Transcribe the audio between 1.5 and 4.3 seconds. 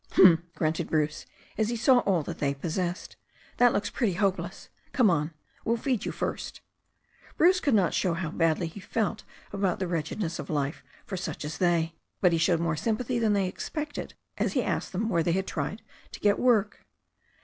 as he saw all that they possessed. "That looks pretty